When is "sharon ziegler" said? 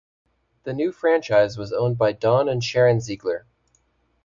2.63-3.45